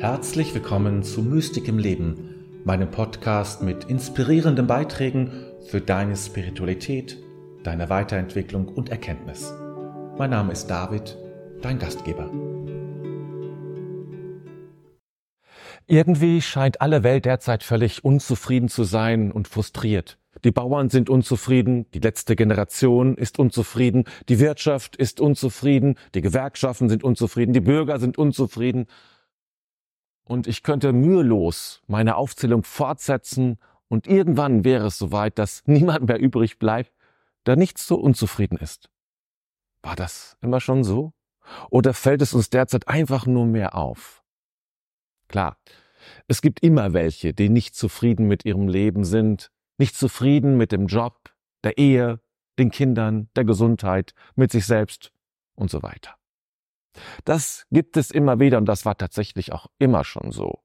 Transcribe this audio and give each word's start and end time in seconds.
Herzlich 0.00 0.54
willkommen 0.54 1.02
zu 1.02 1.22
Mystik 1.22 1.66
im 1.66 1.76
Leben, 1.76 2.62
meinem 2.64 2.88
Podcast 2.88 3.62
mit 3.62 3.82
inspirierenden 3.86 4.68
Beiträgen 4.68 5.32
für 5.66 5.80
deine 5.80 6.16
Spiritualität, 6.16 7.18
deine 7.64 7.90
Weiterentwicklung 7.90 8.68
und 8.68 8.90
Erkenntnis. 8.90 9.52
Mein 10.16 10.30
Name 10.30 10.52
ist 10.52 10.68
David, 10.68 11.18
dein 11.62 11.80
Gastgeber. 11.80 12.30
Irgendwie 15.88 16.42
scheint 16.42 16.80
alle 16.80 17.02
Welt 17.02 17.24
derzeit 17.24 17.64
völlig 17.64 18.04
unzufrieden 18.04 18.68
zu 18.68 18.84
sein 18.84 19.32
und 19.32 19.48
frustriert. 19.48 20.16
Die 20.44 20.52
Bauern 20.52 20.90
sind 20.90 21.10
unzufrieden, 21.10 21.90
die 21.92 21.98
letzte 21.98 22.36
Generation 22.36 23.16
ist 23.16 23.40
unzufrieden, 23.40 24.04
die 24.28 24.38
Wirtschaft 24.38 24.94
ist 24.94 25.20
unzufrieden, 25.20 25.96
die 26.14 26.20
Gewerkschaften 26.20 26.88
sind 26.88 27.02
unzufrieden, 27.02 27.52
die 27.52 27.60
Bürger 27.60 27.98
sind 27.98 28.16
unzufrieden. 28.16 28.86
Und 30.28 30.46
ich 30.46 30.62
könnte 30.62 30.92
mühelos 30.92 31.80
meine 31.86 32.16
Aufzählung 32.16 32.62
fortsetzen 32.62 33.58
und 33.88 34.06
irgendwann 34.06 34.62
wäre 34.62 34.86
es 34.86 34.98
soweit, 34.98 35.38
dass 35.38 35.62
niemand 35.66 36.06
mehr 36.06 36.20
übrig 36.20 36.58
bleibt, 36.58 36.92
der 37.46 37.56
nicht 37.56 37.78
so 37.78 37.96
unzufrieden 37.96 38.58
ist. 38.58 38.90
War 39.82 39.96
das 39.96 40.36
immer 40.42 40.60
schon 40.60 40.84
so? 40.84 41.14
Oder 41.70 41.94
fällt 41.94 42.20
es 42.20 42.34
uns 42.34 42.50
derzeit 42.50 42.88
einfach 42.88 43.24
nur 43.24 43.46
mehr 43.46 43.74
auf? 43.74 44.22
Klar, 45.28 45.56
es 46.26 46.42
gibt 46.42 46.60
immer 46.60 46.92
welche, 46.92 47.32
die 47.32 47.48
nicht 47.48 47.74
zufrieden 47.74 48.26
mit 48.26 48.44
ihrem 48.44 48.68
Leben 48.68 49.04
sind, 49.04 49.50
nicht 49.78 49.96
zufrieden 49.96 50.58
mit 50.58 50.72
dem 50.72 50.88
Job, 50.88 51.32
der 51.64 51.78
Ehe, 51.78 52.20
den 52.58 52.70
Kindern, 52.70 53.30
der 53.34 53.44
Gesundheit, 53.44 54.12
mit 54.34 54.52
sich 54.52 54.66
selbst 54.66 55.10
und 55.54 55.70
so 55.70 55.82
weiter. 55.82 56.16
Das 57.24 57.66
gibt 57.70 57.96
es 57.96 58.10
immer 58.10 58.40
wieder 58.40 58.58
und 58.58 58.66
das 58.66 58.84
war 58.84 58.96
tatsächlich 58.96 59.52
auch 59.52 59.66
immer 59.78 60.04
schon 60.04 60.32
so. 60.32 60.60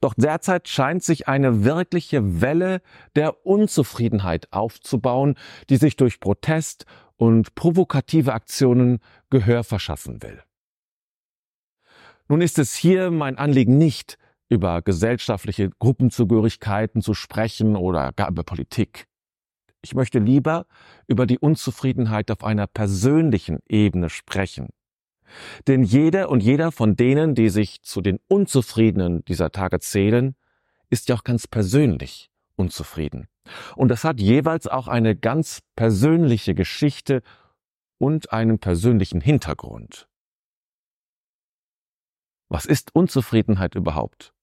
Doch 0.00 0.14
derzeit 0.16 0.68
scheint 0.68 1.02
sich 1.02 1.28
eine 1.28 1.64
wirkliche 1.64 2.40
Welle 2.40 2.82
der 3.14 3.46
Unzufriedenheit 3.46 4.52
aufzubauen, 4.52 5.36
die 5.68 5.76
sich 5.76 5.96
durch 5.96 6.20
Protest 6.20 6.86
und 7.16 7.54
provokative 7.54 8.32
Aktionen 8.32 8.98
Gehör 9.28 9.62
verschaffen 9.64 10.22
will. 10.22 10.42
Nun 12.28 12.40
ist 12.40 12.58
es 12.58 12.74
hier 12.74 13.10
mein 13.10 13.38
Anliegen 13.38 13.76
nicht, 13.78 14.18
über 14.48 14.82
gesellschaftliche 14.82 15.70
Gruppenzugehörigkeiten 15.78 17.02
zu 17.02 17.14
sprechen 17.14 17.76
oder 17.76 18.12
gar 18.12 18.28
über 18.28 18.42
Politik. 18.42 19.06
Ich 19.82 19.94
möchte 19.94 20.18
lieber 20.18 20.66
über 21.06 21.26
die 21.26 21.38
Unzufriedenheit 21.38 22.30
auf 22.30 22.44
einer 22.44 22.66
persönlichen 22.66 23.60
Ebene 23.68 24.10
sprechen. 24.10 24.68
Denn 25.66 25.82
jeder 25.82 26.28
und 26.28 26.42
jeder 26.42 26.72
von 26.72 26.96
denen, 26.96 27.34
die 27.34 27.48
sich 27.48 27.82
zu 27.82 28.00
den 28.00 28.18
Unzufriedenen 28.28 29.24
dieser 29.24 29.52
Tage 29.52 29.80
zählen, 29.80 30.34
ist 30.88 31.08
ja 31.08 31.16
auch 31.16 31.24
ganz 31.24 31.46
persönlich 31.46 32.30
unzufrieden. 32.56 33.28
Und 33.76 33.88
das 33.88 34.04
hat 34.04 34.20
jeweils 34.20 34.66
auch 34.66 34.88
eine 34.88 35.16
ganz 35.16 35.60
persönliche 35.76 36.54
Geschichte 36.54 37.22
und 37.98 38.32
einen 38.32 38.58
persönlichen 38.58 39.20
Hintergrund. 39.20 40.08
Was 42.48 42.66
ist 42.66 42.94
Unzufriedenheit 42.94 43.74
überhaupt? 43.74 44.34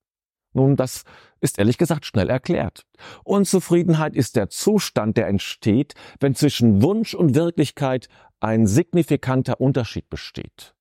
Nun, 0.54 0.76
das 0.76 1.04
ist 1.42 1.60
ehrlich 1.60 1.78
gesagt 1.78 2.06
schnell 2.06 2.30
erklärt. 2.30 2.86
Unzufriedenheit 3.24 4.16
ist 4.16 4.36
der 4.36 4.50
Zustand, 4.50 5.18
der 5.18 5.28
entsteht, 5.28 5.94
wenn 6.20 6.34
zwischen 6.34 6.82
Wunsch 6.82 7.14
und 7.14 7.36
Wirklichkeit 7.36 8.08
ein 8.40 8.66
signifikanter 8.66 9.60
Unterschied 9.60 10.10
besteht. 10.10 10.77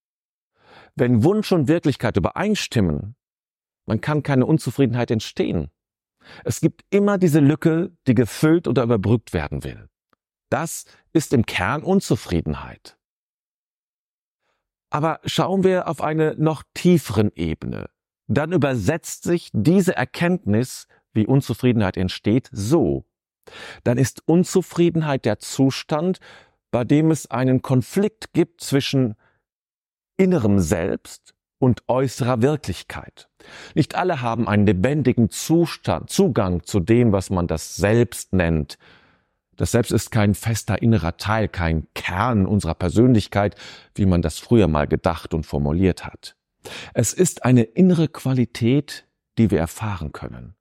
Wenn 0.97 1.23
Wunsch 1.23 1.53
und 1.53 1.69
Wirklichkeit 1.69 2.17
übereinstimmen, 2.17 3.17
dann 3.87 4.01
kann 4.01 4.23
keine 4.23 4.47
Unzufriedenheit 4.47 5.11
entstehen. 5.11 5.71
Es 6.45 6.61
gibt 6.61 6.85
immer 6.91 7.19
diese 7.19 7.41
Lücke, 7.41 7.93
die 8.07 8.15
gefüllt 8.15 8.67
oder 8.67 8.83
überbrückt 8.83 9.33
werden 9.33 9.63
will. 9.63 9.89
Das 10.51 10.87
ist 11.13 11.33
im 11.33 11.47
Kern 11.47 11.83
Unzufriedenheit. 11.83 12.97
Aber 14.91 15.21
schauen 15.25 15.65
wir 15.65 15.89
auf 15.89 16.01
eine 16.01 16.35
noch 16.37 16.63
tieferen 16.75 17.31
Ebene, 17.35 17.91
dann 18.29 18.53
übersetzt 18.53 19.25
sich 19.25 19.51
diese 19.53 19.95
Erkenntnis, 19.97 20.87
wie 21.13 21.27
Unzufriedenheit 21.27 21.97
entsteht, 21.97 22.49
so. 22.53 23.05
Dann 23.85 23.99
ist 23.99 24.27
Unzufriedenheit 24.27 25.25
der 25.25 25.39
Zustand, 25.39 26.19
bei 26.71 26.85
dem 26.85 27.11
es 27.11 27.31
einen 27.31 27.63
Konflikt 27.63 28.33
gibt 28.33 28.61
zwischen 28.61 29.15
innerem 30.17 30.59
Selbst 30.59 31.35
und 31.59 31.83
äußerer 31.89 32.43
Wirklichkeit. 32.43 33.29
Nicht 33.75 33.95
alle 33.95 34.21
haben 34.21 34.49
einen 34.49 34.67
lebendigen 34.67 35.31
Zustand, 35.31 36.11
Zugang 36.11 36.63
zu 36.65 36.81
dem, 36.81 37.13
was 37.13 37.31
man 37.31 37.47
das 37.47 37.77
Selbst 37.77 38.33
nennt. 38.33 38.79
Das 39.57 39.73
Selbst 39.73 39.91
ist 39.91 40.11
kein 40.11 40.35
fester 40.35 40.83
innerer 40.83 41.17
Teil, 41.17 41.49
kein 41.49 41.87
Kern 41.95 42.47
unserer 42.47 42.75
Persönlichkeit, 42.75 43.57
wie 43.95 44.07
man 44.07 44.21
das 44.21 44.39
früher 44.39 44.69
mal 44.69 44.87
gedacht 44.87 45.33
und 45.33 45.47
formuliert 45.47 46.05
hat. 46.05 46.37
Es 46.93 47.13
ist 47.13 47.45
eine 47.45 47.63
innere 47.63 48.09
Qualität, 48.09 49.07
die 49.39 49.51
wir 49.51 49.59
erfahren 49.59 50.13
können. 50.13 50.55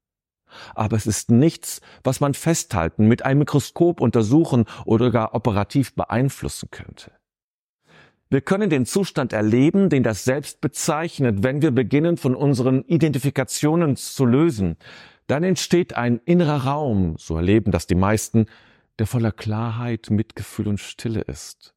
Aber 0.73 0.95
es 0.95 1.05
ist 1.05 1.29
nichts, 1.29 1.81
was 2.03 2.21
man 2.21 2.33
festhalten, 2.33 3.07
mit 3.07 3.25
einem 3.25 3.39
Mikroskop 3.39 3.99
untersuchen 3.99 4.65
oder 4.85 5.11
gar 5.11 5.33
operativ 5.35 5.95
beeinflussen 5.95 6.69
könnte. 6.71 7.11
Wir 8.29 8.41
können 8.41 8.69
den 8.69 8.85
Zustand 8.85 9.33
erleben, 9.33 9.89
den 9.89 10.01
das 10.01 10.23
Selbst 10.23 10.59
bezeichnet, 10.59 11.43
wenn 11.43 11.61
wir 11.61 11.71
beginnen, 11.71 12.17
von 12.17 12.35
unseren 12.35 12.83
Identifikationen 12.83 13.95
zu 13.95 14.25
lösen. 14.25 14.77
Dann 15.27 15.43
entsteht 15.43 15.95
ein 15.95 16.19
innerer 16.25 16.65
Raum, 16.65 17.15
so 17.17 17.35
erleben 17.37 17.71
das 17.71 17.87
die 17.87 17.95
meisten, 17.95 18.47
der 18.99 19.07
voller 19.07 19.31
Klarheit, 19.31 20.09
Mitgefühl 20.09 20.67
und 20.67 20.79
Stille 20.79 21.21
ist. 21.21 21.75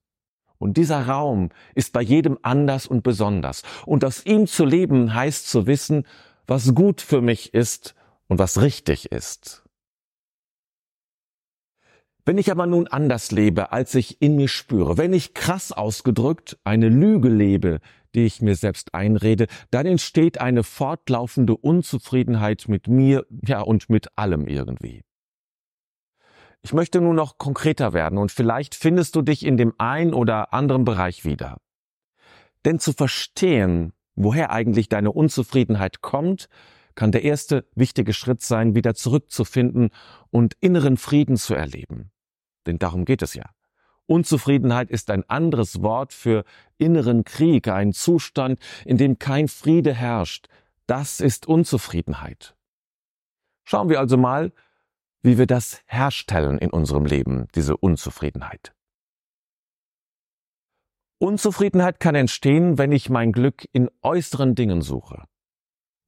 Und 0.59 0.77
dieser 0.77 1.07
Raum 1.07 1.51
ist 1.75 1.93
bei 1.93 2.03
jedem 2.03 2.39
anders 2.43 2.87
und 2.87 3.03
besonders. 3.03 3.63
Und 3.87 4.05
aus 4.05 4.25
ihm 4.25 4.47
zu 4.47 4.65
leben 4.65 5.15
heißt 5.15 5.49
zu 5.49 5.67
wissen, 5.67 6.07
was 6.47 6.75
gut 6.75 7.01
für 7.01 7.21
mich 7.21 7.55
ist 7.55 7.95
und 8.27 8.39
was 8.39 8.61
richtig 8.61 9.13
ist. 9.13 9.68
Wenn 12.29 12.37
ich 12.37 12.51
aber 12.51 12.67
nun 12.67 12.87
anders 12.89 13.31
lebe, 13.31 13.73
als 13.73 13.95
ich 13.95 14.21
in 14.21 14.37
mir 14.37 14.49
spüre, 14.49 14.99
wenn 14.99 15.15
ich 15.15 15.33
krass 15.33 15.73
ausgedrückt 15.73 16.59
eine 16.63 16.91
Lüge 16.91 17.31
lebe, 17.31 17.81
die 18.15 18.27
ich 18.27 18.43
mir 18.43 18.55
selbst 18.55 18.93
einrede, 18.93 19.47
dann 19.71 19.87
entsteht 19.87 20.39
eine 20.39 20.63
fortlaufende 20.63 21.57
Unzufriedenheit 21.57 22.67
mit 22.69 22.87
mir, 22.87 23.25
ja, 23.47 23.63
und 23.63 23.89
mit 23.89 24.09
allem 24.19 24.47
irgendwie. 24.47 25.01
Ich 26.61 26.75
möchte 26.75 27.01
nun 27.01 27.17
noch 27.17 27.39
konkreter 27.39 27.95
werden 27.95 28.19
und 28.19 28.31
vielleicht 28.31 28.75
findest 28.75 29.17
du 29.17 29.23
dich 29.23 29.47
in 29.47 29.57
dem 29.57 29.73
ein 29.79 30.13
oder 30.13 30.53
anderen 30.53 30.85
Bereich 30.85 31.25
wieder. 31.25 31.57
Denn 32.67 32.79
zu 32.79 32.93
verstehen, 32.93 33.95
woher 34.17 34.51
eigentlich 34.51 34.91
deine 34.91 35.13
Unzufriedenheit 35.13 36.03
kommt, 36.03 36.51
kann 36.95 37.11
der 37.11 37.25
erste 37.25 37.65
wichtige 37.75 38.13
Schritt 38.13 38.43
sein, 38.43 38.75
wieder 38.75 38.95
zurückzufinden 38.95 39.89
und 40.29 40.59
inneren 40.61 40.99
Frieden 40.99 41.39
zu 41.39 41.55
erleben. 41.55 42.11
Denn 42.69 42.79
darum 42.79 43.07
geht 43.07 43.23
es 43.23 43.35
ja. 43.35 43.47
Unzufriedenheit 44.07 44.91
ist 44.91 45.11
ein 45.11 45.29
anderes 45.29 45.83
Wort 45.83 46.13
für 46.13 46.45
inneren 46.77 47.25
Krieg, 47.25 47.67
ein 47.69 47.93
Zustand, 47.93 48.61
in 48.85 48.99
dem 48.99 49.19
kein 49.19 49.49
Friede 49.49 49.95
herrscht. 49.95 50.49
Das 50.87 51.21
ist 51.21 51.47
Unzufriedenheit. 51.47 52.55
Schauen 53.65 53.89
wir 53.89 53.99
also 53.99 54.17
mal, 54.17 54.53
wie 55.23 55.39
wir 55.39 55.47
das 55.47 55.83
herstellen 55.87 56.59
in 56.59 56.71
unserem 56.71 57.07
Leben, 57.07 57.49
diese 57.55 57.77
Unzufriedenheit. 57.77 58.73
Unzufriedenheit 61.19 62.01
kann 62.01 62.15
entstehen, 62.15 62.79
wenn 62.79 62.93
ich 62.93 63.11
mein 63.11 63.33
Glück 63.33 63.67
in 63.73 63.91
äußeren 64.03 64.55
Dingen 64.55 64.83
suche. 64.83 65.25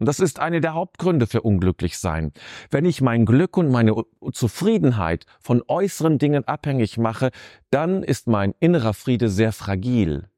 Und 0.01 0.07
das 0.07 0.19
ist 0.19 0.41
eine 0.41 0.63
der 0.63 0.73
Hauptgründe 0.73 1.27
für 1.27 1.43
Unglücklichsein. 1.43 2.33
Wenn 2.71 2.87
ich 2.87 3.03
mein 3.03 3.27
Glück 3.27 3.59
und 3.59 3.71
meine 3.71 3.95
Zufriedenheit 4.33 5.27
von 5.41 5.63
äußeren 5.69 6.17
Dingen 6.19 6.49
abhängig 6.49 6.97
mache, 6.97 7.31
dann 7.71 8.03
ist 8.03 8.27
mein 8.27 8.55
innerer 8.61 8.95
Friede 8.95 9.29
sehr 9.29 9.53
fragil. 9.53 10.31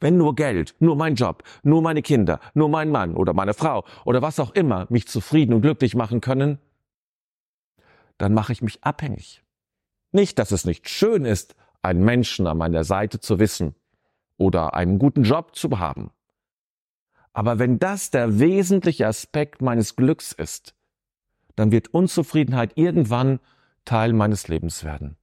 Wenn 0.00 0.16
nur 0.16 0.34
Geld, 0.34 0.74
nur 0.78 0.96
mein 0.96 1.14
Job, 1.14 1.42
nur 1.62 1.82
meine 1.82 2.00
Kinder, 2.00 2.40
nur 2.54 2.70
mein 2.70 2.90
Mann 2.90 3.14
oder 3.14 3.34
meine 3.34 3.52
Frau 3.52 3.84
oder 4.06 4.22
was 4.22 4.40
auch 4.40 4.52
immer 4.52 4.86
mich 4.88 5.06
zufrieden 5.08 5.52
und 5.52 5.60
glücklich 5.60 5.94
machen 5.94 6.22
können, 6.22 6.58
dann 8.16 8.32
mache 8.32 8.52
ich 8.52 8.62
mich 8.62 8.82
abhängig. 8.82 9.42
Nicht, 10.10 10.38
dass 10.38 10.52
es 10.52 10.64
nicht 10.64 10.88
schön 10.88 11.26
ist, 11.26 11.54
einen 11.82 12.02
Menschen 12.02 12.46
an 12.46 12.56
meiner 12.56 12.84
Seite 12.84 13.20
zu 13.20 13.38
wissen 13.38 13.74
oder 14.38 14.72
einen 14.72 14.98
guten 14.98 15.22
Job 15.22 15.54
zu 15.54 15.78
haben. 15.78 16.10
Aber 17.34 17.58
wenn 17.58 17.78
das 17.78 18.10
der 18.10 18.38
wesentliche 18.38 19.06
Aspekt 19.06 19.60
meines 19.60 19.96
Glücks 19.96 20.32
ist, 20.32 20.74
dann 21.56 21.72
wird 21.72 21.92
Unzufriedenheit 21.92 22.72
irgendwann 22.76 23.40
Teil 23.84 24.12
meines 24.12 24.48
Lebens 24.48 24.84
werden. 24.84 25.16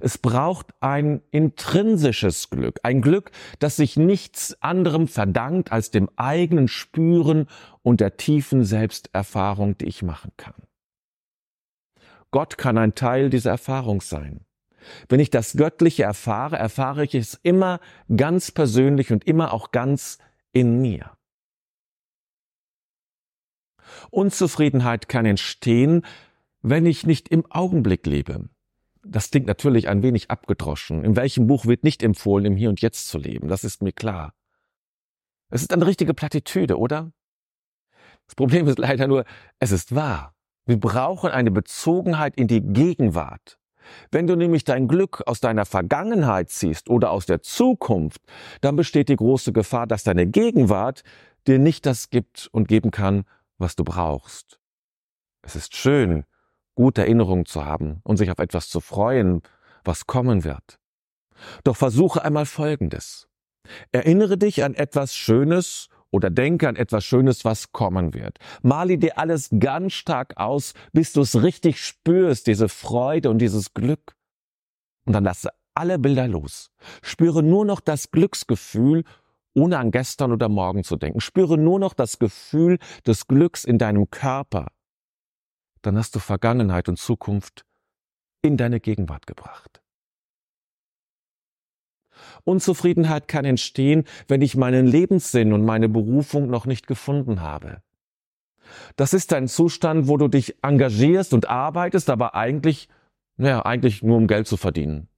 Es 0.00 0.18
braucht 0.18 0.72
ein 0.80 1.22
intrinsisches 1.30 2.50
Glück, 2.50 2.80
ein 2.82 3.02
Glück, 3.02 3.30
das 3.58 3.76
sich 3.76 3.96
nichts 3.96 4.60
anderem 4.62 5.06
verdankt 5.06 5.70
als 5.70 5.90
dem 5.90 6.08
eigenen 6.16 6.68
Spüren 6.68 7.46
und 7.82 8.00
der 8.00 8.16
tiefen 8.16 8.64
Selbsterfahrung, 8.64 9.78
die 9.78 9.86
ich 9.86 10.02
machen 10.02 10.32
kann. 10.36 10.54
Gott 12.30 12.58
kann 12.58 12.78
ein 12.78 12.94
Teil 12.94 13.30
dieser 13.30 13.50
Erfahrung 13.50 14.00
sein. 14.00 14.44
Wenn 15.08 15.20
ich 15.20 15.30
das 15.30 15.54
Göttliche 15.54 16.04
erfahre, 16.04 16.56
erfahre 16.56 17.04
ich 17.04 17.14
es 17.14 17.34
immer 17.42 17.80
ganz 18.16 18.50
persönlich 18.50 19.12
und 19.12 19.24
immer 19.24 19.52
auch 19.52 19.72
ganz 19.72 20.18
in 20.52 20.80
mir. 20.80 21.16
Unzufriedenheit 24.10 25.08
kann 25.08 25.26
entstehen, 25.26 26.04
wenn 26.62 26.86
ich 26.86 27.06
nicht 27.06 27.28
im 27.28 27.50
Augenblick 27.50 28.06
lebe. 28.06 28.48
Das 29.02 29.30
klingt 29.30 29.46
natürlich 29.46 29.88
ein 29.88 30.02
wenig 30.02 30.30
abgedroschen. 30.30 31.04
In 31.04 31.16
welchem 31.16 31.46
Buch 31.46 31.64
wird 31.64 31.84
nicht 31.84 32.02
empfohlen, 32.02 32.44
im 32.44 32.56
Hier 32.56 32.68
und 32.68 32.80
Jetzt 32.80 33.08
zu 33.08 33.18
leben? 33.18 33.48
Das 33.48 33.64
ist 33.64 33.82
mir 33.82 33.92
klar. 33.92 34.34
Es 35.48 35.62
ist 35.62 35.72
eine 35.72 35.86
richtige 35.86 36.14
Plattitüde, 36.14 36.78
oder? 36.78 37.12
Das 38.26 38.34
Problem 38.34 38.68
ist 38.68 38.78
leider 38.78 39.08
nur, 39.08 39.24
es 39.58 39.72
ist 39.72 39.94
wahr. 39.94 40.34
Wir 40.66 40.78
brauchen 40.78 41.30
eine 41.30 41.50
Bezogenheit 41.50 42.36
in 42.36 42.46
die 42.46 42.60
Gegenwart. 42.60 43.59
Wenn 44.10 44.26
du 44.26 44.36
nämlich 44.36 44.64
dein 44.64 44.88
Glück 44.88 45.22
aus 45.26 45.40
deiner 45.40 45.64
Vergangenheit 45.64 46.50
ziehst 46.50 46.88
oder 46.90 47.10
aus 47.10 47.26
der 47.26 47.42
Zukunft, 47.42 48.22
dann 48.60 48.76
besteht 48.76 49.08
die 49.08 49.16
große 49.16 49.52
Gefahr, 49.52 49.86
dass 49.86 50.04
deine 50.04 50.26
Gegenwart 50.26 51.02
dir 51.46 51.58
nicht 51.58 51.86
das 51.86 52.10
gibt 52.10 52.48
und 52.52 52.68
geben 52.68 52.90
kann, 52.90 53.24
was 53.58 53.76
du 53.76 53.84
brauchst. 53.84 54.58
Es 55.42 55.56
ist 55.56 55.74
schön, 55.74 56.24
gute 56.74 57.02
Erinnerungen 57.02 57.46
zu 57.46 57.64
haben 57.64 58.00
und 58.04 58.16
sich 58.16 58.30
auf 58.30 58.38
etwas 58.38 58.68
zu 58.68 58.80
freuen, 58.80 59.42
was 59.84 60.06
kommen 60.06 60.44
wird. 60.44 60.78
Doch 61.64 61.76
versuche 61.76 62.22
einmal 62.22 62.46
Folgendes. 62.46 63.28
Erinnere 63.92 64.36
dich 64.36 64.64
an 64.64 64.74
etwas 64.74 65.14
Schönes 65.14 65.88
oder 66.10 66.30
denke 66.30 66.68
an 66.68 66.76
etwas 66.76 67.04
Schönes, 67.04 67.44
was 67.44 67.72
kommen 67.72 68.14
wird. 68.14 68.38
Mali 68.62 68.98
dir 68.98 69.18
alles 69.18 69.48
ganz 69.58 69.92
stark 69.92 70.36
aus, 70.36 70.74
bis 70.92 71.12
du 71.12 71.20
es 71.20 71.42
richtig 71.42 71.84
spürst, 71.84 72.46
diese 72.46 72.68
Freude 72.68 73.30
und 73.30 73.38
dieses 73.38 73.74
Glück. 73.74 74.14
Und 75.06 75.12
dann 75.12 75.24
lasse 75.24 75.50
alle 75.74 75.98
Bilder 75.98 76.28
los. 76.28 76.70
Spüre 77.02 77.42
nur 77.42 77.64
noch 77.64 77.80
das 77.80 78.10
Glücksgefühl, 78.10 79.04
ohne 79.54 79.78
an 79.78 79.90
gestern 79.90 80.32
oder 80.32 80.48
morgen 80.48 80.84
zu 80.84 80.96
denken. 80.96 81.20
Spüre 81.20 81.58
nur 81.58 81.78
noch 81.78 81.94
das 81.94 82.18
Gefühl 82.18 82.78
des 83.06 83.26
Glücks 83.26 83.64
in 83.64 83.78
deinem 83.78 84.10
Körper. 84.10 84.68
Dann 85.82 85.96
hast 85.96 86.14
du 86.14 86.18
Vergangenheit 86.18 86.88
und 86.88 86.98
Zukunft 86.98 87.64
in 88.42 88.56
deine 88.56 88.80
Gegenwart 88.80 89.26
gebracht. 89.26 89.79
Unzufriedenheit 92.44 93.28
kann 93.28 93.44
entstehen, 93.44 94.04
wenn 94.28 94.42
ich 94.42 94.56
meinen 94.56 94.86
Lebenssinn 94.86 95.52
und 95.52 95.64
meine 95.64 95.88
Berufung 95.88 96.48
noch 96.48 96.66
nicht 96.66 96.86
gefunden 96.86 97.40
habe. 97.40 97.82
Das 98.96 99.14
ist 99.14 99.32
ein 99.32 99.48
Zustand, 99.48 100.08
wo 100.08 100.16
du 100.16 100.28
dich 100.28 100.56
engagierst 100.62 101.34
und 101.34 101.48
arbeitest, 101.48 102.10
aber 102.10 102.34
eigentlich, 102.34 102.88
naja, 103.36 103.64
eigentlich 103.64 104.02
nur 104.02 104.16
um 104.16 104.26
Geld 104.26 104.46
zu 104.46 104.56
verdienen. 104.56 105.08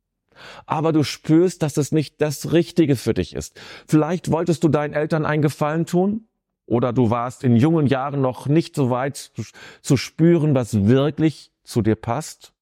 Aber 0.66 0.92
du 0.92 1.02
spürst, 1.02 1.62
dass 1.62 1.76
es 1.76 1.92
nicht 1.92 2.20
das 2.20 2.52
Richtige 2.52 2.96
für 2.96 3.14
dich 3.14 3.34
ist. 3.34 3.60
Vielleicht 3.86 4.30
wolltest 4.30 4.64
du 4.64 4.68
deinen 4.68 4.94
Eltern 4.94 5.26
einen 5.26 5.42
Gefallen 5.42 5.86
tun? 5.86 6.26
Oder 6.66 6.92
du 6.92 7.10
warst 7.10 7.44
in 7.44 7.56
jungen 7.56 7.86
Jahren 7.86 8.20
noch 8.20 8.46
nicht 8.46 8.76
so 8.76 8.88
weit 8.88 9.16
zu, 9.16 9.42
zu 9.82 9.96
spüren, 9.96 10.54
was 10.54 10.86
wirklich 10.86 11.52
zu 11.64 11.82
dir 11.82 11.96
passt? 11.96 12.54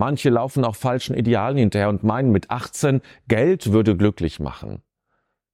Manche 0.00 0.30
laufen 0.30 0.64
auch 0.64 0.76
falschen 0.76 1.14
Idealen 1.14 1.58
hinterher 1.58 1.90
und 1.90 2.02
meinen 2.02 2.32
mit 2.32 2.50
18, 2.50 3.02
Geld 3.28 3.70
würde 3.70 3.98
glücklich 3.98 4.40
machen. 4.40 4.82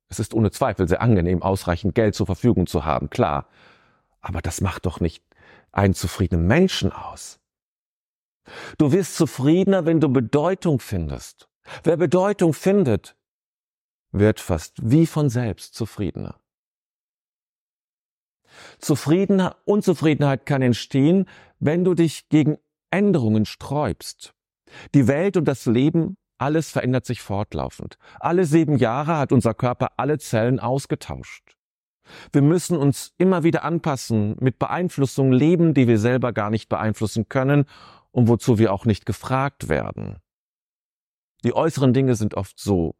Es 0.09 0.21
ist 0.21 0.35
ohne 0.35 0.53
Zweifel 0.53 0.87
sehr 0.87 1.03
angenehm, 1.03 1.43
ausreichend 1.43 1.97
Geld 1.97 2.15
zur 2.15 2.27
Verfügung 2.27 2.69
zu 2.69 2.85
haben, 2.85 3.11
klar. 3.11 3.49
Aber 4.21 4.41
das 4.43 4.61
macht 4.61 4.87
doch 4.87 5.01
nicht 5.01 5.25
einen 5.73 5.95
zufriedenen 5.95 6.47
Menschen 6.47 6.93
aus. 6.93 7.41
Du 8.79 8.93
wirst 8.93 9.17
zufriedener, 9.17 9.85
wenn 9.85 9.99
du 9.99 10.09
Bedeutung 10.09 10.79
findest. 10.79 11.49
Wer 11.83 11.97
Bedeutung 11.97 12.55
findet, 12.55 13.17
wird 14.13 14.39
fast 14.39 14.77
wie 14.81 15.07
von 15.07 15.29
selbst 15.29 15.75
zufriedener. 15.75 16.39
Zufriedener, 18.79 19.57
Unzufriedenheit 19.65 20.47
kann 20.47 20.63
entstehen, 20.63 21.29
wenn 21.59 21.83
du 21.83 21.95
dich 21.95 22.29
gegen 22.29 22.59
Änderungen 22.93 23.45
sträubst. 23.45 24.36
Die 24.95 25.07
Welt 25.07 25.37
und 25.37 25.47
das 25.47 25.67
Leben, 25.67 26.17
alles 26.39 26.71
verändert 26.71 27.07
sich 27.07 27.23
fortlaufend. 27.23 27.97
Alle 28.21 28.45
sieben 28.45 28.77
Jahre 28.77 29.17
hat 29.17 29.33
unser 29.33 29.55
Körper 29.55 29.93
alle 29.97 30.19
Zellen 30.19 30.61
ausgetauscht. 30.61 31.57
Wir 32.33 32.43
müssen 32.43 32.77
uns 32.77 33.15
immer 33.19 33.43
wieder 33.43 33.65
anpassen, 33.65 34.37
mit 34.41 34.59
Beeinflussungen 34.59 35.33
leben, 35.33 35.75
die 35.75 35.89
wir 35.89 35.99
selber 35.99 36.33
gar 36.33 36.51
nicht 36.51 36.69
beeinflussen 36.69 37.29
können 37.29 37.65
und 38.13 38.29
wozu 38.29 38.59
wir 38.59 38.73
auch 38.73 38.85
nicht 38.85 39.07
gefragt 39.07 39.69
werden. 39.69 40.19
Die 41.43 41.55
äußeren 41.55 41.93
Dinge 41.93 42.15
sind 42.15 42.35
oft 42.35 42.59
so. 42.59 42.95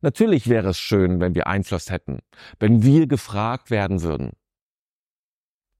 Natürlich 0.00 0.48
wäre 0.48 0.70
es 0.70 0.78
schön, 0.78 1.20
wenn 1.20 1.34
wir 1.34 1.46
Einfluss 1.46 1.90
hätten, 1.90 2.20
wenn 2.58 2.82
wir 2.82 3.06
gefragt 3.06 3.70
werden 3.70 4.02
würden. 4.02 4.32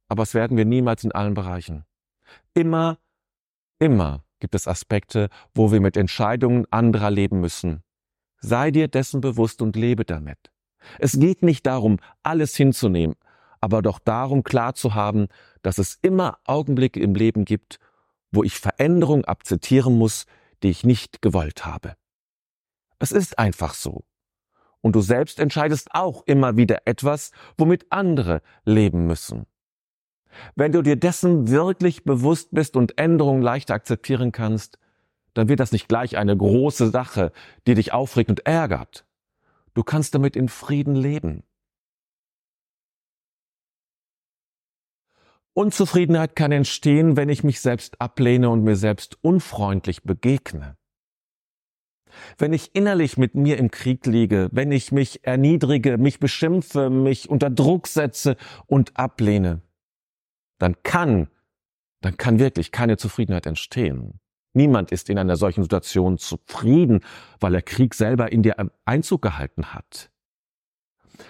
Aber 0.09 0.23
es 0.23 0.35
werden 0.35 0.57
wir 0.57 0.65
niemals 0.65 1.05
in 1.05 1.13
allen 1.13 1.35
Bereichen. 1.35 1.85
Immer, 2.55 2.99
immer 3.79 4.26
gibt 4.47 4.55
es 4.55 4.69
Aspekte, 4.69 5.29
wo 5.57 5.73
wir 5.73 5.81
mit 5.81 5.97
Entscheidungen 5.97 6.67
anderer 6.71 7.11
leben 7.11 7.41
müssen. 7.41 7.83
Sei 8.39 8.71
dir 8.71 8.87
dessen 8.87 9.21
bewusst 9.21 9.61
und 9.61 9.75
lebe 9.75 10.05
damit. 10.05 10.39
Es 11.01 11.19
geht 11.19 11.43
nicht 11.43 11.67
darum, 11.67 11.99
alles 12.23 12.55
hinzunehmen, 12.55 13.17
aber 13.61 13.83
doch 13.83 13.99
darum 13.99 14.45
klar 14.45 14.75
zu 14.75 14.95
haben, 14.95 15.27
dass 15.63 15.79
es 15.79 15.99
immer 16.01 16.39
Augenblicke 16.45 17.01
im 17.01 17.17
Leben 17.17 17.45
gibt, 17.45 17.81
wo 18.31 18.45
ich 18.45 18.55
Veränderung 18.55 19.25
akzeptieren 19.25 19.99
muss, 19.99 20.27
die 20.63 20.69
ich 20.69 20.85
nicht 20.85 21.23
gewollt 21.23 21.67
habe. 21.67 21.97
Es 23.01 23.11
ist 23.11 23.41
einfach 23.41 23.75
so. 23.75 24.05
Und 24.81 24.95
du 24.95 25.01
selbst 25.01 25.41
entscheidest 25.41 25.89
auch 25.91 26.23
immer 26.25 26.57
wieder 26.57 26.83
etwas, 26.85 27.33
womit 27.59 27.91
andere 27.91 28.43
leben 28.65 29.09
müssen. 29.09 29.47
Wenn 30.55 30.73
du 30.73 30.83
dir 30.83 30.97
dessen 30.97 31.49
wirklich 31.49 32.05
bewusst 32.05 32.49
bist 32.53 32.77
und 32.77 32.99
Änderungen 32.99 33.43
leicht 33.43 33.71
akzeptieren 33.71 34.33
kannst, 34.33 34.79
dann 35.35 35.49
wird 35.49 35.61
das 35.61 35.73
nicht 35.73 35.89
gleich 35.89 36.17
eine 36.17 36.37
große 36.37 36.91
Sache, 36.91 37.33
die 37.67 37.75
dich 37.75 37.93
aufregt 37.93 38.31
und 38.31 38.47
ärgert. 38.47 39.07
Du 39.75 39.83
kannst 39.83 40.15
damit 40.15 40.37
in 40.37 40.49
Frieden 40.49 40.95
leben. 40.95 41.43
Unzufriedenheit 45.53 46.37
kann 46.37 46.53
entstehen, 46.53 47.17
wenn 47.17 47.31
ich 47.31 47.43
mich 47.43 47.61
selbst 47.61 48.01
ablehne 48.01 48.51
und 48.51 48.63
mir 48.63 48.77
selbst 48.77 49.19
unfreundlich 49.23 50.03
begegne. 50.03 50.77
Wenn 52.39 52.53
ich 52.53 52.75
innerlich 52.75 53.17
mit 53.17 53.35
mir 53.35 53.59
im 53.59 53.71
Krieg 53.71 54.07
liege, 54.07 54.49
wenn 54.53 54.73
ich 54.73 54.93
mich 54.93 55.25
erniedrige, 55.25 55.99
mich 55.99 56.21
beschimpfe, 56.21 56.91
mich 56.91 57.29
unter 57.29 57.51
Druck 57.51 57.89
setze 57.89 58.37
und 58.67 58.97
ablehne, 58.97 59.63
dann 60.59 60.83
kann, 60.83 61.29
dann 62.01 62.17
kann 62.17 62.39
wirklich 62.39 62.73
keine 62.73 62.97
Zufriedenheit 62.97 63.47
entstehen. 63.47 64.21
Niemand 64.53 64.91
ist 64.91 65.11
in 65.11 65.19
einer 65.19 65.37
solchen 65.37 65.63
Situation 65.63 66.19
zufrieden, 66.19 67.01
weil 67.41 67.53
der 67.53 67.63
Krieg 67.63 67.95
selber 67.95 68.33
in 68.33 68.43
dir 68.43 68.57
Einzug 68.85 69.23
gehalten 69.23 69.75
hat. 69.75 70.11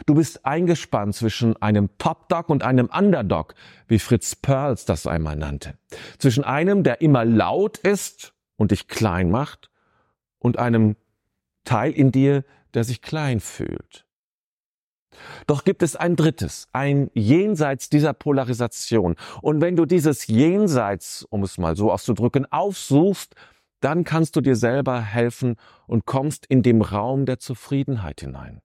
Du 0.04 0.14
bist 0.14 0.44
eingespannt 0.44 1.14
zwischen 1.14 1.60
einem 1.62 1.90
Top-Dog 1.98 2.48
und 2.48 2.62
einem 2.62 2.86
Underdog, 2.86 3.54
wie 3.88 3.98
Fritz 3.98 4.34
Perls 4.34 4.84
das 4.84 5.06
einmal 5.06 5.36
nannte. 5.36 5.78
Zwischen 6.18 6.44
einem, 6.44 6.82
der 6.82 7.00
immer 7.00 7.24
laut 7.24 7.78
ist 7.78 8.34
und 8.56 8.70
dich 8.70 8.88
klein 8.88 9.30
macht, 9.30 9.70
und 10.38 10.58
einem 10.58 10.96
Teil 11.64 11.92
in 11.92 12.12
dir, 12.12 12.44
der 12.74 12.84
sich 12.84 13.02
klein 13.02 13.40
fühlt. 13.40 14.05
Doch 15.46 15.64
gibt 15.64 15.82
es 15.82 15.96
ein 15.96 16.16
drittes, 16.16 16.68
ein 16.72 17.10
Jenseits 17.14 17.88
dieser 17.88 18.12
Polarisation. 18.12 19.16
Und 19.42 19.60
wenn 19.60 19.76
du 19.76 19.86
dieses 19.86 20.26
Jenseits, 20.26 21.26
um 21.30 21.42
es 21.42 21.58
mal 21.58 21.76
so 21.76 21.92
auszudrücken, 21.92 22.50
aufsuchst, 22.50 23.34
dann 23.80 24.04
kannst 24.04 24.36
du 24.36 24.40
dir 24.40 24.56
selber 24.56 25.00
helfen 25.00 25.56
und 25.86 26.06
kommst 26.06 26.46
in 26.46 26.62
dem 26.62 26.82
Raum 26.82 27.26
der 27.26 27.38
Zufriedenheit 27.38 28.20
hinein. 28.20 28.60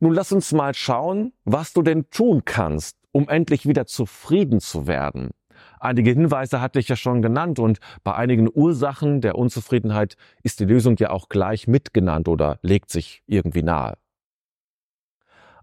Nun 0.00 0.12
lass 0.12 0.32
uns 0.32 0.52
mal 0.52 0.74
schauen, 0.74 1.32
was 1.44 1.72
du 1.72 1.82
denn 1.82 2.10
tun 2.10 2.42
kannst, 2.44 2.96
um 3.12 3.28
endlich 3.28 3.66
wieder 3.66 3.86
zufrieden 3.86 4.60
zu 4.60 4.86
werden. 4.86 5.30
Einige 5.78 6.10
Hinweise 6.10 6.60
hatte 6.60 6.78
ich 6.78 6.88
ja 6.88 6.96
schon 6.96 7.22
genannt 7.22 7.58
und 7.58 7.78
bei 8.02 8.14
einigen 8.14 8.48
Ursachen 8.52 9.20
der 9.20 9.36
Unzufriedenheit 9.36 10.16
ist 10.42 10.60
die 10.60 10.64
Lösung 10.64 10.96
ja 10.98 11.10
auch 11.10 11.28
gleich 11.28 11.68
mitgenannt 11.68 12.28
oder 12.28 12.58
legt 12.62 12.90
sich 12.90 13.22
irgendwie 13.26 13.62
nahe. 13.62 13.94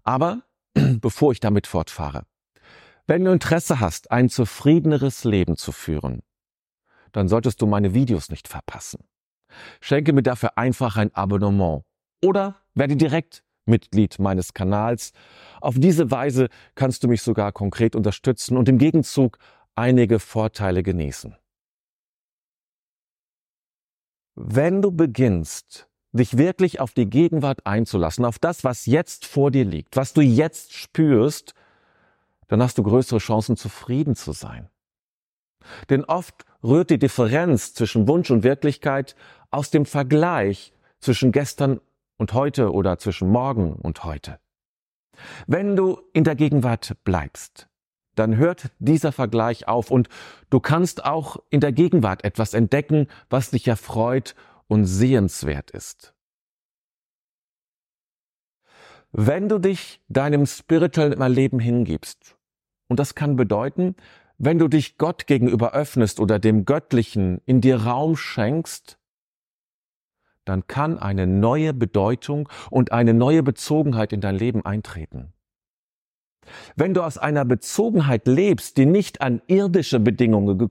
Aber 0.04 0.42
bevor 0.74 1.32
ich 1.32 1.40
damit 1.40 1.66
fortfahre, 1.66 2.24
wenn 3.06 3.24
du 3.24 3.32
Interesse 3.32 3.80
hast, 3.80 4.10
ein 4.10 4.28
zufriedeneres 4.28 5.24
Leben 5.24 5.56
zu 5.56 5.72
führen, 5.72 6.22
dann 7.12 7.28
solltest 7.28 7.60
du 7.60 7.66
meine 7.66 7.94
Videos 7.94 8.30
nicht 8.30 8.48
verpassen. 8.48 9.04
Schenke 9.80 10.12
mir 10.12 10.22
dafür 10.22 10.56
einfach 10.56 10.96
ein 10.96 11.14
Abonnement 11.14 11.84
oder 12.22 12.56
werde 12.74 12.96
direkt 12.96 13.42
Mitglied 13.66 14.18
meines 14.18 14.54
Kanals. 14.54 15.12
Auf 15.60 15.76
diese 15.78 16.10
Weise 16.10 16.48
kannst 16.74 17.04
du 17.04 17.08
mich 17.08 17.22
sogar 17.22 17.52
konkret 17.52 17.94
unterstützen 17.94 18.56
und 18.56 18.68
im 18.68 18.78
Gegenzug 18.78 19.38
einige 19.74 20.18
Vorteile 20.18 20.82
genießen. 20.82 21.36
Wenn 24.34 24.80
du 24.80 24.90
beginnst, 24.90 25.88
dich 26.12 26.36
wirklich 26.36 26.80
auf 26.80 26.92
die 26.92 27.08
Gegenwart 27.08 27.66
einzulassen, 27.66 28.24
auf 28.24 28.38
das, 28.38 28.64
was 28.64 28.86
jetzt 28.86 29.26
vor 29.26 29.50
dir 29.50 29.64
liegt, 29.64 29.96
was 29.96 30.12
du 30.12 30.20
jetzt 30.20 30.74
spürst, 30.74 31.54
dann 32.48 32.62
hast 32.62 32.76
du 32.76 32.82
größere 32.82 33.18
Chancen, 33.18 33.56
zufrieden 33.56 34.14
zu 34.14 34.32
sein. 34.32 34.68
Denn 35.88 36.04
oft 36.04 36.44
rührt 36.62 36.90
die 36.90 36.98
Differenz 36.98 37.72
zwischen 37.72 38.08
Wunsch 38.08 38.30
und 38.30 38.42
Wirklichkeit 38.42 39.16
aus 39.50 39.70
dem 39.70 39.86
Vergleich 39.86 40.72
zwischen 41.00 41.32
gestern 41.32 41.80
und 42.18 42.34
heute 42.34 42.72
oder 42.72 42.98
zwischen 42.98 43.28
morgen 43.28 43.72
und 43.74 44.04
heute. 44.04 44.38
Wenn 45.46 45.76
du 45.76 46.00
in 46.12 46.24
der 46.24 46.34
Gegenwart 46.34 46.94
bleibst, 47.04 47.68
dann 48.14 48.36
hört 48.36 48.70
dieser 48.78 49.12
Vergleich 49.12 49.68
auf 49.68 49.90
und 49.90 50.08
du 50.50 50.60
kannst 50.60 51.04
auch 51.04 51.38
in 51.48 51.60
der 51.60 51.72
Gegenwart 51.72 52.24
etwas 52.24 52.54
entdecken, 52.54 53.08
was 53.30 53.50
dich 53.50 53.66
erfreut 53.66 54.34
und 54.68 54.84
sehenswert 54.84 55.70
ist. 55.70 56.14
Wenn 59.12 59.48
du 59.48 59.58
dich 59.58 60.00
deinem 60.08 60.46
spirituellen 60.46 61.20
Erleben 61.20 61.58
hingibst, 61.58 62.36
und 62.88 62.98
das 62.98 63.14
kann 63.14 63.36
bedeuten, 63.36 63.94
wenn 64.38 64.58
du 64.58 64.68
dich 64.68 64.98
Gott 64.98 65.26
gegenüber 65.26 65.72
öffnest 65.72 66.18
oder 66.18 66.38
dem 66.38 66.64
Göttlichen 66.64 67.40
in 67.44 67.60
dir 67.60 67.82
Raum 67.84 68.16
schenkst, 68.16 68.98
dann 70.44 70.66
kann 70.66 70.98
eine 70.98 71.26
neue 71.26 71.74
Bedeutung 71.74 72.48
und 72.70 72.90
eine 72.90 73.14
neue 73.14 73.42
Bezogenheit 73.42 74.12
in 74.12 74.20
dein 74.20 74.36
Leben 74.36 74.64
eintreten. 74.64 75.32
Wenn 76.74 76.94
du 76.94 77.02
aus 77.02 77.18
einer 77.18 77.44
Bezogenheit 77.44 78.26
lebst, 78.26 78.76
die 78.76 78.86
nicht 78.86 79.20
an 79.20 79.42
irdische 79.46 80.00
Bedingungen 80.00 80.68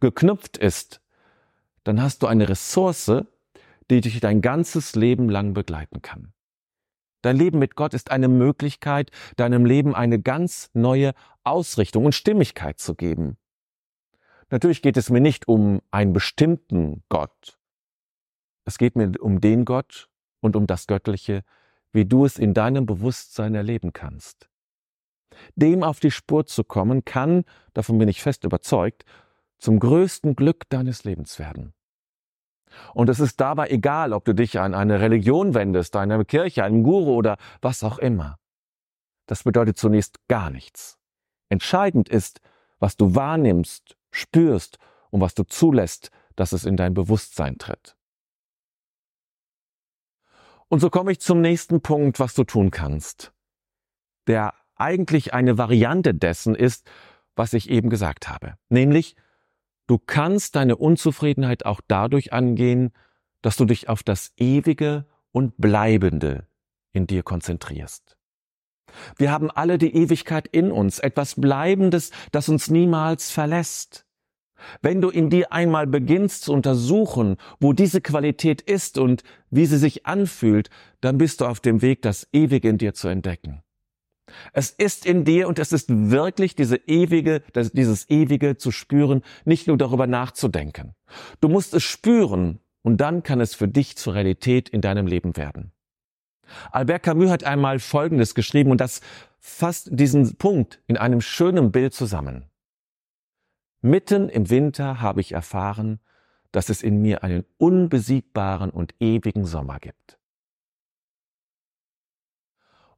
geknüpft 0.00 0.58
ist, 0.58 1.00
dann 1.86 2.02
hast 2.02 2.22
du 2.22 2.26
eine 2.26 2.48
Ressource, 2.48 3.12
die 3.90 4.00
dich 4.00 4.18
dein 4.18 4.42
ganzes 4.42 4.96
Leben 4.96 5.28
lang 5.28 5.54
begleiten 5.54 6.02
kann. 6.02 6.32
Dein 7.22 7.36
Leben 7.36 7.60
mit 7.60 7.76
Gott 7.76 7.94
ist 7.94 8.10
eine 8.10 8.26
Möglichkeit, 8.26 9.12
deinem 9.36 9.64
Leben 9.64 9.94
eine 9.94 10.20
ganz 10.20 10.68
neue 10.74 11.14
Ausrichtung 11.44 12.04
und 12.04 12.12
Stimmigkeit 12.12 12.80
zu 12.80 12.96
geben. 12.96 13.36
Natürlich 14.50 14.82
geht 14.82 14.96
es 14.96 15.10
mir 15.10 15.20
nicht 15.20 15.46
um 15.46 15.80
einen 15.92 16.12
bestimmten 16.12 17.04
Gott. 17.08 17.56
Es 18.64 18.78
geht 18.78 18.96
mir 18.96 19.12
um 19.20 19.40
den 19.40 19.64
Gott 19.64 20.08
und 20.40 20.56
um 20.56 20.66
das 20.66 20.88
Göttliche, 20.88 21.44
wie 21.92 22.04
du 22.04 22.24
es 22.24 22.36
in 22.36 22.52
deinem 22.52 22.86
Bewusstsein 22.86 23.54
erleben 23.54 23.92
kannst. 23.92 24.48
Dem 25.54 25.84
auf 25.84 26.00
die 26.00 26.10
Spur 26.10 26.46
zu 26.46 26.64
kommen, 26.64 27.04
kann, 27.04 27.44
davon 27.74 27.98
bin 27.98 28.08
ich 28.08 28.22
fest 28.22 28.42
überzeugt, 28.42 29.04
zum 29.58 29.78
größten 29.78 30.34
Glück 30.34 30.68
deines 30.68 31.04
Lebens 31.04 31.38
werden. 31.38 31.75
Und 32.94 33.08
es 33.08 33.20
ist 33.20 33.40
dabei 33.40 33.68
egal, 33.68 34.12
ob 34.12 34.24
du 34.24 34.34
dich 34.34 34.58
an 34.58 34.74
eine 34.74 35.00
Religion 35.00 35.54
wendest, 35.54 35.96
eine 35.96 36.24
Kirche, 36.24 36.64
einen 36.64 36.82
Guru 36.82 37.14
oder 37.14 37.36
was 37.60 37.84
auch 37.84 37.98
immer. 37.98 38.38
Das 39.26 39.44
bedeutet 39.44 39.78
zunächst 39.78 40.18
gar 40.28 40.50
nichts. 40.50 40.98
Entscheidend 41.48 42.08
ist, 42.08 42.40
was 42.78 42.96
du 42.96 43.14
wahrnimmst, 43.14 43.96
spürst 44.10 44.78
und 45.10 45.20
was 45.20 45.34
du 45.34 45.44
zulässt, 45.44 46.10
dass 46.34 46.52
es 46.52 46.64
in 46.64 46.76
dein 46.76 46.94
Bewusstsein 46.94 47.58
tritt. 47.58 47.96
Und 50.68 50.80
so 50.80 50.90
komme 50.90 51.12
ich 51.12 51.20
zum 51.20 51.40
nächsten 51.40 51.80
Punkt, 51.80 52.18
was 52.18 52.34
du 52.34 52.44
tun 52.44 52.70
kannst, 52.70 53.32
der 54.26 54.54
eigentlich 54.74 55.32
eine 55.32 55.58
Variante 55.58 56.14
dessen 56.14 56.54
ist, 56.54 56.88
was 57.36 57.52
ich 57.52 57.70
eben 57.70 57.88
gesagt 57.88 58.28
habe. 58.28 58.56
Nämlich, 58.68 59.16
du 59.86 59.98
kannst 59.98 60.56
deine 60.56 60.76
Unzufriedenheit 60.76 61.66
auch 61.66 61.80
dadurch 61.86 62.32
angehen, 62.32 62.92
dass 63.42 63.56
du 63.56 63.64
dich 63.64 63.88
auf 63.88 64.02
das 64.02 64.32
Ewige 64.36 65.06
und 65.32 65.56
Bleibende 65.58 66.46
in 66.92 67.06
dir 67.06 67.22
konzentrierst. 67.22 68.16
Wir 69.16 69.30
haben 69.30 69.50
alle 69.50 69.78
die 69.78 69.94
Ewigkeit 69.94 70.46
in 70.48 70.70
uns, 70.70 70.98
etwas 70.98 71.34
Bleibendes, 71.34 72.10
das 72.32 72.48
uns 72.48 72.70
niemals 72.70 73.30
verlässt. 73.30 74.06
Wenn 74.80 75.00
du 75.00 75.10
in 75.10 75.28
dir 75.28 75.52
einmal 75.52 75.86
beginnst 75.86 76.42
zu 76.42 76.52
untersuchen, 76.52 77.36
wo 77.60 77.72
diese 77.72 78.00
Qualität 78.00 78.62
ist 78.62 78.96
und 78.96 79.22
wie 79.50 79.66
sie 79.66 79.78
sich 79.78 80.06
anfühlt, 80.06 80.70
dann 81.00 81.18
bist 81.18 81.40
du 81.40 81.46
auf 81.46 81.60
dem 81.60 81.82
Weg, 81.82 82.02
das 82.02 82.26
Ewige 82.32 82.68
in 82.68 82.78
dir 82.78 82.94
zu 82.94 83.08
entdecken. 83.08 83.62
Es 84.52 84.70
ist 84.70 85.06
in 85.06 85.24
dir 85.24 85.48
und 85.48 85.58
es 85.58 85.72
ist 85.72 85.88
wirklich 85.88 86.56
diese 86.56 86.76
ewige, 86.76 87.42
dieses 87.54 88.10
ewige 88.10 88.56
zu 88.56 88.70
spüren, 88.70 89.22
nicht 89.44 89.66
nur 89.68 89.78
darüber 89.78 90.06
nachzudenken. 90.06 90.94
Du 91.40 91.48
musst 91.48 91.74
es 91.74 91.84
spüren 91.84 92.60
und 92.82 92.98
dann 92.98 93.22
kann 93.22 93.40
es 93.40 93.54
für 93.54 93.68
dich 93.68 93.96
zur 93.96 94.14
Realität 94.14 94.68
in 94.68 94.80
deinem 94.80 95.06
Leben 95.06 95.36
werden. 95.36 95.72
Albert 96.70 97.02
Camus 97.02 97.30
hat 97.30 97.44
einmal 97.44 97.78
Folgendes 97.78 98.34
geschrieben 98.34 98.70
und 98.70 98.80
das 98.80 99.00
fasst 99.38 99.88
diesen 99.92 100.36
Punkt 100.36 100.80
in 100.86 100.96
einem 100.96 101.20
schönen 101.20 101.72
Bild 101.72 101.94
zusammen. 101.94 102.46
Mitten 103.80 104.28
im 104.28 104.50
Winter 104.50 105.00
habe 105.00 105.20
ich 105.20 105.32
erfahren, 105.32 106.00
dass 106.52 106.68
es 106.68 106.82
in 106.82 107.02
mir 107.02 107.22
einen 107.22 107.44
unbesiegbaren 107.58 108.70
und 108.70 108.94
ewigen 109.00 109.44
Sommer 109.44 109.78
gibt. 109.78 110.15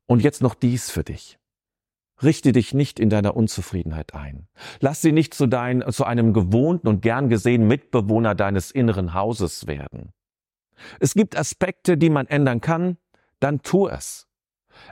Und 0.09 0.23
jetzt 0.23 0.43
noch 0.43 0.55
dies 0.55 0.91
für 0.91 1.05
dich. 1.05 1.39
Richte 2.23 2.51
dich 2.53 2.75
nicht 2.75 2.99
in 2.99 3.11
deiner 3.11 3.37
Unzufriedenheit 3.37 4.15
ein. 4.15 4.49
Lass 4.81 5.03
sie 5.03 5.13
nicht 5.13 5.35
zu, 5.35 5.47
dein, 5.47 5.85
zu 5.93 6.05
einem 6.05 6.33
gewohnten 6.33 6.89
und 6.89 7.03
gern 7.03 7.29
gesehenen 7.29 7.69
Mitbewohner 7.69 8.35
deines 8.35 8.71
inneren 8.73 9.15
Hauses 9.15 9.67
werden. 9.67 10.13
Es 10.99 11.15
gibt 11.15 11.37
Aspekte, 11.37 11.97
die 11.97 12.11
man 12.11 12.27
ändern 12.27 12.61
kann, 12.61 12.97
dann 13.39 13.63
tu 13.63 13.87
es. 13.87 14.27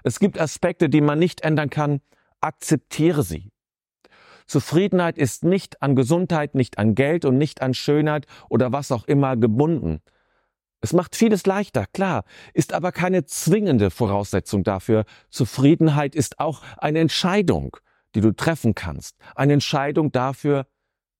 Es 0.04 0.20
gibt 0.20 0.38
Aspekte, 0.38 0.88
die 0.88 1.00
man 1.00 1.18
nicht 1.18 1.40
ändern 1.40 1.70
kann, 1.70 2.00
akzeptiere 2.40 3.22
sie. 3.22 3.50
Zufriedenheit 4.46 5.18
ist 5.18 5.44
nicht 5.44 5.82
an 5.82 5.96
Gesundheit, 5.96 6.54
nicht 6.54 6.78
an 6.78 6.94
Geld 6.94 7.24
und 7.24 7.38
nicht 7.38 7.62
an 7.62 7.74
Schönheit 7.74 8.26
oder 8.48 8.70
was 8.72 8.92
auch 8.92 9.04
immer 9.06 9.36
gebunden. 9.36 10.00
Es 10.86 10.92
macht 10.92 11.16
vieles 11.16 11.46
leichter, 11.46 11.84
klar, 11.86 12.22
ist 12.54 12.72
aber 12.72 12.92
keine 12.92 13.24
zwingende 13.24 13.90
Voraussetzung 13.90 14.62
dafür. 14.62 15.04
Zufriedenheit 15.30 16.14
ist 16.14 16.38
auch 16.38 16.62
eine 16.76 17.00
Entscheidung, 17.00 17.76
die 18.14 18.20
du 18.20 18.30
treffen 18.30 18.76
kannst. 18.76 19.16
Eine 19.34 19.54
Entscheidung 19.54 20.12
dafür, 20.12 20.68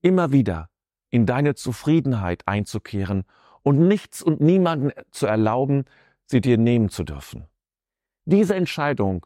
immer 0.01 0.31
wieder 0.31 0.69
in 1.09 1.25
deine 1.25 1.53
Zufriedenheit 1.55 2.43
einzukehren 2.47 3.25
und 3.61 3.85
nichts 3.89 4.21
und 4.21 4.39
niemanden 4.39 4.91
zu 5.11 5.25
erlauben, 5.27 5.83
sie 6.23 6.39
dir 6.39 6.57
nehmen 6.57 6.87
zu 6.87 7.03
dürfen. 7.03 7.43
Diese 8.23 8.55
Entscheidung 8.55 9.25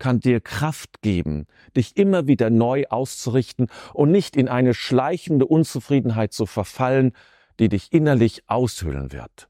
kann 0.00 0.18
dir 0.18 0.40
Kraft 0.40 1.00
geben, 1.00 1.46
dich 1.76 1.96
immer 1.96 2.26
wieder 2.26 2.50
neu 2.50 2.86
auszurichten 2.88 3.68
und 3.94 4.10
nicht 4.10 4.34
in 4.34 4.48
eine 4.48 4.74
schleichende 4.74 5.46
Unzufriedenheit 5.46 6.32
zu 6.32 6.44
verfallen, 6.46 7.12
die 7.60 7.68
dich 7.68 7.92
innerlich 7.92 8.42
aushöhlen 8.48 9.12
wird. 9.12 9.48